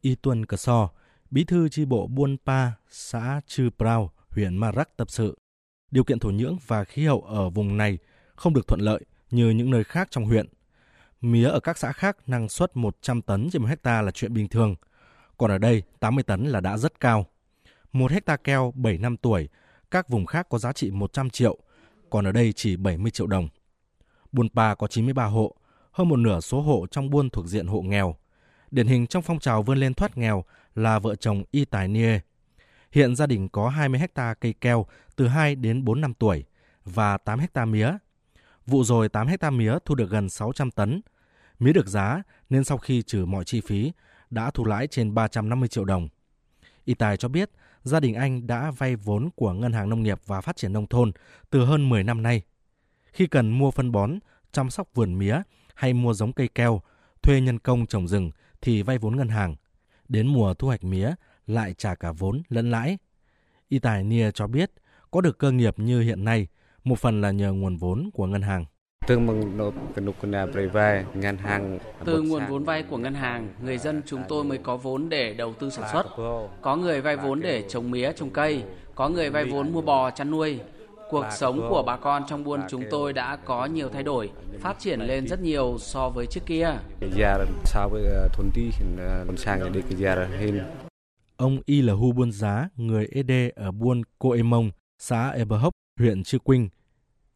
[0.00, 0.88] Y Tuân Cờ So,
[1.30, 5.38] bí thư chi bộ Buôn Pa, xã Chư Prao, huyện Marak tập sự.
[5.90, 7.98] Điều kiện thổ nhưỡng và khí hậu ở vùng này
[8.36, 10.46] không được thuận lợi như những nơi khác trong huyện.
[11.20, 14.48] Mía ở các xã khác năng suất 100 tấn trên một hecta là chuyện bình
[14.48, 14.74] thường,
[15.36, 17.26] còn ở đây 80 tấn là đã rất cao.
[17.92, 19.48] Một hecta keo 7 năm tuổi,
[19.90, 21.58] các vùng khác có giá trị 100 triệu,
[22.10, 23.48] còn ở đây chỉ 70 triệu đồng.
[24.32, 25.54] Buôn Pa có 93 hộ,
[25.92, 28.16] hơn một nửa số hộ trong buôn thuộc diện hộ nghèo.
[28.70, 30.44] Điển hình trong phong trào vươn lên thoát nghèo
[30.74, 32.20] là vợ chồng Y Tài Nie.
[32.92, 36.44] Hiện gia đình có 20 hecta cây keo từ 2 đến 4 năm tuổi
[36.84, 37.92] và 8 hecta mía.
[38.66, 41.00] Vụ rồi 8 hecta mía thu được gần 600 tấn.
[41.58, 43.92] Mía được giá nên sau khi trừ mọi chi phí
[44.30, 46.08] đã thu lãi trên 350 triệu đồng.
[46.84, 47.50] Y Tài cho biết
[47.82, 50.86] gia đình anh đã vay vốn của Ngân hàng Nông nghiệp và Phát triển Nông
[50.86, 51.12] thôn
[51.50, 52.42] từ hơn 10 năm nay.
[53.12, 54.18] Khi cần mua phân bón,
[54.52, 55.42] chăm sóc vườn mía
[55.74, 56.82] hay mua giống cây keo,
[57.22, 58.30] thuê nhân công trồng rừng
[58.60, 59.56] thì vay vốn ngân hàng.
[60.08, 61.10] Đến mùa thu hoạch mía
[61.46, 62.98] lại trả cả vốn lẫn lãi.
[63.68, 64.70] Y Tài Nia cho biết
[65.10, 66.46] có được cơ nghiệp như hiện nay,
[66.84, 68.64] một phần là nhờ nguồn vốn của ngân hàng.
[69.06, 69.56] Từ nguồn
[72.48, 75.70] vốn vay của ngân hàng, người dân chúng tôi mới có vốn để đầu tư
[75.70, 76.06] sản xuất.
[76.62, 78.62] Có người vay vốn để trồng mía, trồng cây,
[78.94, 80.60] có người vay vốn mua bò, chăn nuôi.
[81.10, 84.78] Cuộc sống của bà con trong buôn chúng tôi đã có nhiều thay đổi, phát
[84.78, 86.70] triển lên rất nhiều so với trước kia.
[91.36, 96.22] Ông Y là Hu Buôn Giá, người Ede ở buôn Cô Emong, xã Eberhop, huyện
[96.22, 96.68] Chư Quynh,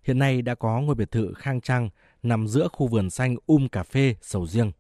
[0.03, 1.91] hiện nay đã có ngôi biệt thự khang trang
[2.23, 4.73] nằm giữa khu vườn xanh um cà phê sầu riêng.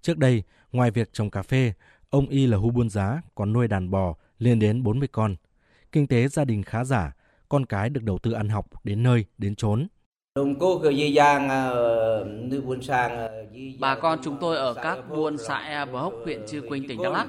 [0.00, 1.72] Trước đây, ngoài việc trồng cà phê,
[2.10, 5.36] ông Y là Hu Buôn Giá còn nuôi đàn bò lên đến 40 con.
[5.92, 7.12] Kinh tế gia đình khá giả,
[7.48, 9.86] con cái được đầu tư ăn học đến nơi, đến chốn.
[13.80, 17.02] Bà con chúng tôi ở các buôn xã Ea Bờ Hốc, huyện Chư Quynh, tỉnh
[17.02, 17.28] Đắk Lắk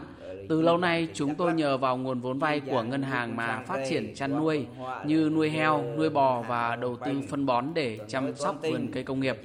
[0.50, 3.86] từ lâu nay, chúng tôi nhờ vào nguồn vốn vay của ngân hàng mà phát
[3.90, 4.66] triển chăn nuôi
[5.06, 9.04] như nuôi heo, nuôi bò và đầu tư phân bón để chăm sóc vườn cây
[9.04, 9.38] công nghiệp.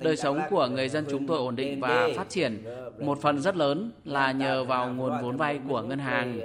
[0.00, 2.64] Đời sống của người dân chúng tôi ổn định và phát triển.
[3.00, 6.40] Một phần rất lớn là nhờ vào nguồn vốn vay của ngân hàng.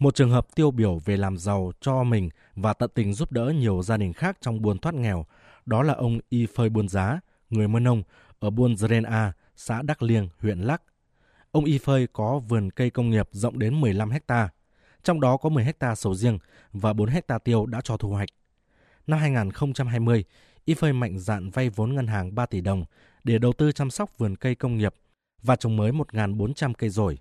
[0.00, 3.52] Một trường hợp tiêu biểu về làm giàu cho mình và tận tình giúp đỡ
[3.56, 5.26] nhiều gia đình khác trong buôn thoát nghèo,
[5.66, 8.02] đó là ông Y Phơi Buôn Giá, người Mân Nông
[8.38, 10.82] ở buôn Dren A, xã Đắc Liêng, huyện Lắc.
[11.50, 14.48] Ông Y Phơi có vườn cây công nghiệp rộng đến 15 hecta,
[15.02, 16.38] trong đó có 10 hecta sầu riêng
[16.72, 18.28] và 4 hecta tiêu đã cho thu hoạch.
[19.06, 20.24] Năm 2020,
[20.64, 22.84] Y Phơi mạnh dạn vay vốn ngân hàng 3 tỷ đồng
[23.24, 24.94] để đầu tư chăm sóc vườn cây công nghiệp
[25.42, 27.18] và trồng mới 1.400 cây rồi.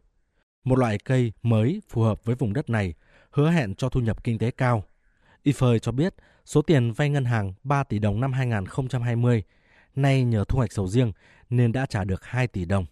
[0.64, 2.94] Một loại cây mới phù hợp với vùng đất này,
[3.31, 4.84] hứa hẹn cho thu nhập kinh tế cao.
[5.56, 6.14] Phơi cho biết
[6.46, 9.44] số tiền vay ngân hàng 3 tỷ đồng năm 2020,
[9.96, 11.12] nay nhờ thu hoạch sầu riêng
[11.50, 12.86] nên đã trả được 2 tỷ đồng.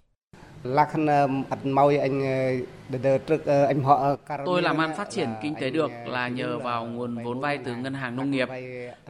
[4.46, 7.76] Tôi làm ăn phát triển kinh tế được là nhờ vào nguồn vốn vay từ
[7.76, 8.50] ngân hàng nông nghiệp.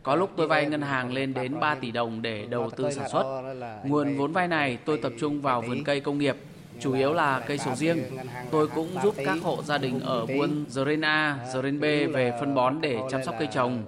[0.03, 3.09] Có lúc tôi vay ngân hàng lên đến 3 tỷ đồng để đầu tư sản
[3.09, 3.53] xuất.
[3.84, 6.35] Nguồn vốn vay này tôi tập trung vào vườn cây công nghiệp,
[6.79, 8.03] chủ yếu là cây sầu riêng.
[8.51, 11.83] Tôi cũng giúp các hộ gia đình ở buôn Dren A, B
[12.13, 13.85] về phân bón để chăm sóc cây trồng.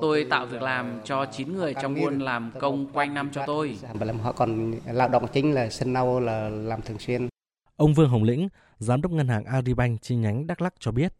[0.00, 3.78] Tôi tạo việc làm cho 9 người trong buôn làm công quanh năm cho tôi.
[4.22, 7.28] Họ còn lao động chính là sân nâu là làm thường xuyên.
[7.76, 8.48] Ông Vương Hồng Lĩnh,
[8.78, 11.12] Giám đốc Ngân hàng Agribank chi nhánh Đắk Lắk cho biết,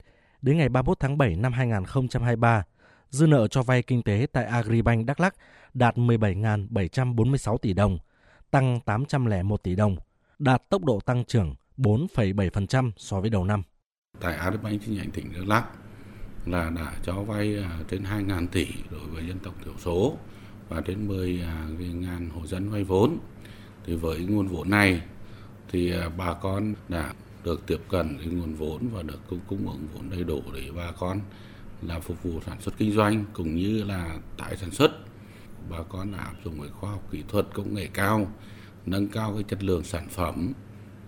[0.42, 2.64] đến ngày 31 tháng 7 năm 2023,
[3.10, 5.34] dư nợ cho vay kinh tế tại Agribank Đắk Lắk
[5.74, 7.98] đạt 17.746 tỷ đồng,
[8.50, 9.96] tăng 801 tỷ đồng,
[10.38, 13.62] đạt tốc độ tăng trưởng 4,7% so với đầu năm.
[14.20, 15.65] Tại Agribank chi nhánh tỉnh Đắk Lắk,
[16.47, 20.16] là đã cho vay à, trên 2.000 tỷ đối với dân tộc thiểu số
[20.69, 23.19] và trên 10.000 à, hộ dân vay vốn.
[23.87, 25.03] Thì với nguồn vốn này
[25.69, 27.12] thì à, bà con đã
[27.44, 30.70] được tiếp cận cái nguồn vốn và được cung, cung ứng vốn đầy đủ để
[30.76, 31.20] bà con
[31.82, 34.91] là phục vụ sản xuất kinh doanh cũng như là tái sản xuất.
[35.70, 38.26] Bà con đã áp dụng cái khoa học kỹ thuật công nghệ cao,
[38.87, 40.53] nâng cao cái chất lượng sản phẩm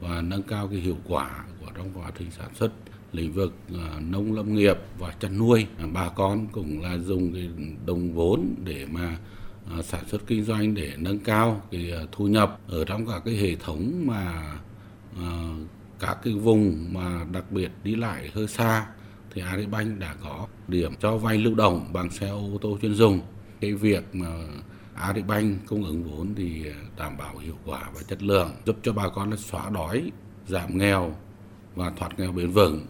[0.00, 2.73] và nâng cao cái hiệu quả của trong quá trình sản xuất
[3.12, 7.32] lĩnh vực à, nông lâm nghiệp và chăn nuôi à, bà con cũng là dùng
[7.32, 7.50] cái
[7.87, 9.19] đồng vốn để mà
[9.71, 13.37] à, sản xuất kinh doanh để nâng cao cái thu nhập ở trong cả cái
[13.37, 14.55] hệ thống mà
[16.00, 18.87] các cái vùng mà đặc biệt đi lại hơi xa
[19.35, 23.20] thì Agribank đã có điểm cho vay lưu động bằng xe ô tô chuyên dùng.
[23.61, 24.29] Cái việc mà
[24.94, 28.93] Agribank cung ứng vốn thì ờ, đảm bảo hiệu quả và chất lượng, giúp cho
[28.93, 30.11] bà con xóa đói,
[30.46, 31.17] giảm nghèo
[31.75, 32.87] và thoát nghèo bền vững.